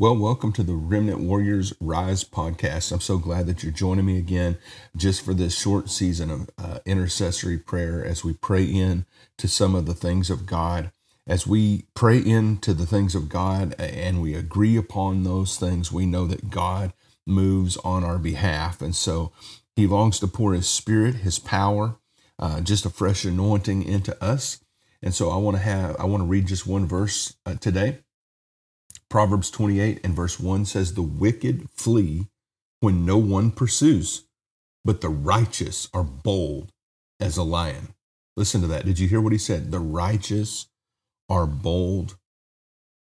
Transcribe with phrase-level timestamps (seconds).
[0.00, 2.90] Well, welcome to the Remnant Warriors Rise podcast.
[2.90, 4.56] I'm so glad that you're joining me again
[4.96, 9.04] just for this short season of uh, intercessory prayer as we pray in
[9.36, 10.90] to some of the things of God.
[11.26, 16.06] As we pray into the things of God and we agree upon those things, we
[16.06, 16.94] know that God
[17.26, 18.80] moves on our behalf.
[18.80, 19.32] And so
[19.76, 21.96] he longs to pour his spirit, his power,
[22.38, 24.64] uh, just a fresh anointing into us.
[25.02, 27.98] And so I want to have, I want to read just one verse uh, today
[29.10, 32.28] Proverbs 28 and verse 1 says, The wicked flee
[32.78, 34.24] when no one pursues,
[34.84, 36.70] but the righteous are bold
[37.18, 37.88] as a lion.
[38.36, 38.86] Listen to that.
[38.86, 39.72] Did you hear what he said?
[39.72, 40.68] The righteous
[41.28, 42.16] are bold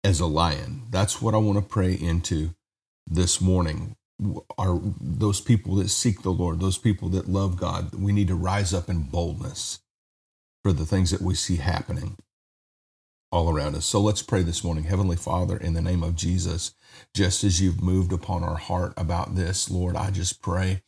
[0.04, 0.82] as a lion.
[0.90, 2.54] That's what I want to pray into
[3.06, 3.96] this morning.
[4.56, 8.34] Are those people that seek the Lord, those people that love God, we need to
[8.36, 9.80] rise up in boldness
[10.62, 12.16] for the things that we see happening
[13.32, 13.84] all around us.
[13.84, 14.84] So let's pray this morning.
[14.84, 16.72] Heavenly Father, in the name of Jesus,
[17.12, 20.82] just as you've moved upon our heart about this, Lord, I just pray,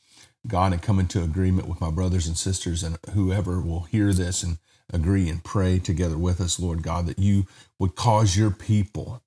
[0.46, 4.42] God, and come into agreement with my brothers and sisters and whoever will hear this
[4.42, 4.58] and
[4.92, 7.46] agree and pray together with us, Lord God, that you
[7.78, 9.22] would cause your people,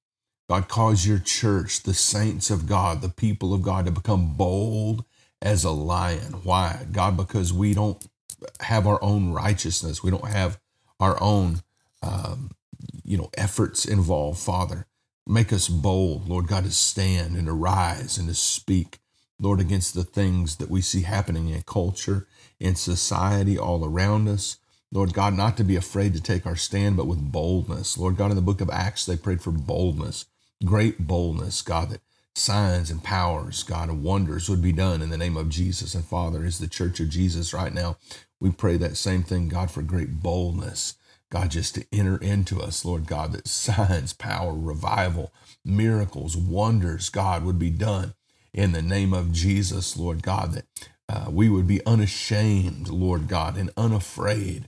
[0.50, 5.06] God, cause your church, the saints of God, the people of God, to become bold
[5.42, 6.42] as a lion.
[6.44, 6.86] Why?
[6.92, 8.04] God, because we don't
[8.62, 10.04] have our own righteousness.
[10.04, 10.60] We don't have
[11.00, 11.62] our own
[12.02, 12.52] um,
[13.12, 14.86] you know, efforts involved, Father.
[15.28, 19.00] Make us bold, Lord God, to stand and to rise and to speak,
[19.38, 22.26] Lord, against the things that we see happening in culture,
[22.58, 24.60] in society, all around us.
[24.94, 27.98] Lord God, not to be afraid to take our stand, but with boldness.
[27.98, 30.26] Lord God, in the book of Acts, they prayed for boldness,
[30.64, 32.02] great boldness, God, that
[32.34, 35.96] signs and powers, God, and wonders would be done in the name of Jesus.
[35.96, 37.98] And Father, as the church of Jesus right now,
[38.40, 40.96] we pray that same thing, God, for great boldness
[41.32, 45.34] God, just to enter into us, Lord God, that signs, power, revival,
[45.66, 48.14] miracles, wonders, God, would be done
[48.54, 50.66] in the name of Jesus, Lord God, that
[51.10, 54.68] uh, we would be unashamed, Lord God, and unafraid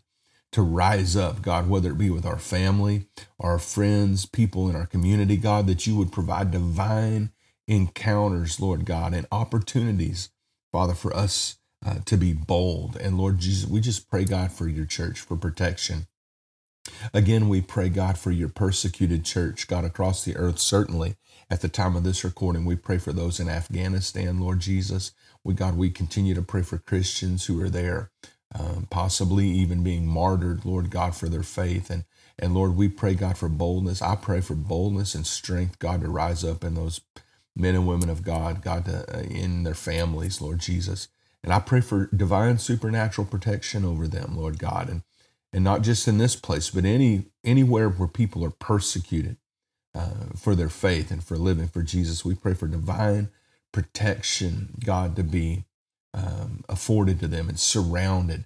[0.54, 3.08] to rise up, God, whether it be with our family,
[3.40, 7.32] our friends, people in our community, God, that you would provide divine
[7.68, 10.30] encounters, Lord God, and opportunities,
[10.72, 12.96] Father, for us uh, to be bold.
[12.98, 16.08] And Lord Jesus, we just pray, God, for your church, for protection.
[17.14, 21.16] Again, we pray, God, for your persecuted church, God, across the earth, certainly
[21.50, 22.66] at the time of this recording.
[22.66, 25.12] We pray for those in Afghanistan, Lord Jesus.
[25.44, 28.12] We, God, we continue to pray for Christians who are there,
[28.54, 31.90] um, possibly even being martyred, Lord God, for their faith.
[31.90, 32.06] And,
[32.40, 34.02] and Lord, we pray, God, for boldness.
[34.02, 37.02] I pray for boldness and strength, God, to rise up in those
[37.56, 41.08] men and women of God, God, to, uh, in their families, Lord Jesus.
[41.44, 44.90] And I pray for divine supernatural protection over them, Lord God.
[44.90, 45.04] And
[45.54, 49.38] and not just in this place, but any anywhere where people are persecuted
[49.96, 52.26] uh, for their faith and for living for Jesus.
[52.26, 53.30] We pray for divine
[53.72, 55.66] protection, God, to be
[56.14, 58.46] um, afforded to them and surrounded,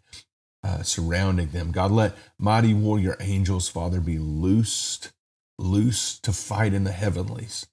[0.64, 1.72] uh, surrounding them.
[1.72, 5.12] God, let mighty warrior angels, Father, be loosed,
[5.58, 7.68] loosed to fight in the heavenlies.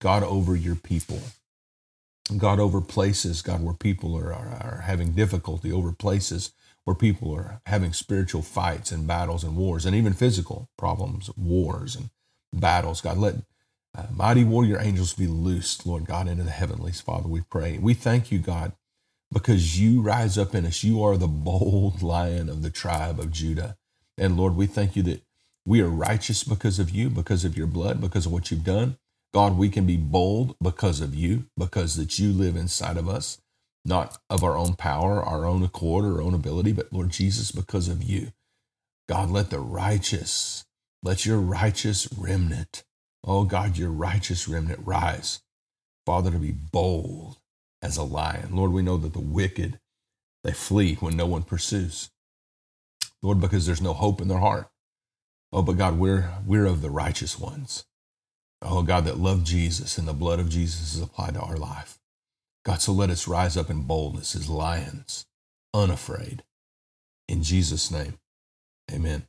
[0.00, 1.20] God, over your people.
[2.38, 6.52] God, over places, God, where people are, are, are having difficulty, over places
[6.84, 11.96] where people are having spiritual fights and battles and wars and even physical problems, wars
[11.96, 12.10] and
[12.52, 13.00] battles.
[13.00, 13.36] God, let
[13.96, 17.00] uh, mighty warrior angels be loosed, Lord God, into the heavenlies.
[17.00, 17.78] Father, we pray.
[17.78, 18.72] We thank you, God,
[19.32, 20.84] because you rise up in us.
[20.84, 23.76] You are the bold lion of the tribe of Judah.
[24.18, 25.22] And Lord, we thank you that
[25.66, 28.98] we are righteous because of you, because of your blood, because of what you've done.
[29.36, 33.36] God, we can be bold because of you, because that you live inside of us
[33.84, 37.52] not of our own power, our own accord, or our own ability, but Lord Jesus,
[37.52, 38.32] because of you.
[39.10, 40.64] God, let the righteous,
[41.02, 42.82] let your righteous remnant,
[43.24, 45.42] oh God, your righteous remnant rise.
[46.06, 47.36] Father, to be bold
[47.82, 48.56] as a lion.
[48.56, 49.78] Lord, we know that the wicked,
[50.44, 52.08] they flee when no one pursues.
[53.20, 54.70] Lord, because there's no hope in their heart.
[55.52, 57.84] Oh, but God, we're, we're of the righteous ones.
[58.62, 61.98] Oh, God, that love Jesus and the blood of Jesus is applied to our life.
[62.64, 65.26] God, so let us rise up in boldness as lions,
[65.72, 66.42] unafraid.
[67.28, 68.18] In Jesus' name,
[68.92, 69.26] amen.